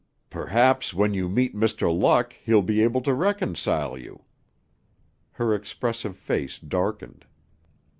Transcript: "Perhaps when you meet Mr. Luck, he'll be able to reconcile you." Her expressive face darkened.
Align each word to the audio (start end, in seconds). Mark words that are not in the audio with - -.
"Perhaps 0.31 0.95
when 0.95 1.13
you 1.13 1.29
meet 1.29 1.53
Mr. 1.55 1.95
Luck, 1.95 2.33
he'll 2.43 2.63
be 2.63 2.81
able 2.81 3.01
to 3.01 3.13
reconcile 3.13 3.95
you." 3.99 4.23
Her 5.33 5.53
expressive 5.53 6.17
face 6.17 6.57
darkened. 6.57 7.23